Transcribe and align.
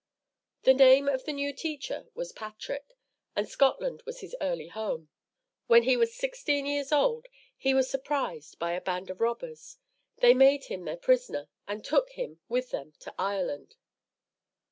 The 0.63 0.73
name 0.73 1.07
of 1.07 1.25
the 1.25 1.31
new 1.31 1.53
teacher 1.53 2.07
was 2.15 2.31
Patrick, 2.31 2.97
and 3.35 3.47
Scotland 3.47 4.01
was 4.03 4.21
his 4.21 4.35
early 4.41 4.67
home. 4.69 5.09
When 5.67 5.83
he 5.83 5.95
was 5.95 6.15
sixteen 6.15 6.65
years 6.65 6.91
old, 6.91 7.27
he 7.55 7.75
was 7.75 7.87
surprised 7.87 8.57
by 8.57 8.71
a 8.73 8.81
band 8.81 9.11
of 9.11 9.21
robbers. 9.21 9.77
They 10.17 10.33
made 10.33 10.63
him 10.63 10.85
their 10.85 10.97
prisoner 10.97 11.49
and 11.67 11.85
took 11.85 12.13
him 12.13 12.39
with 12.49 12.71
them 12.71 12.93
to 13.01 13.13
Ireland. 13.19 13.75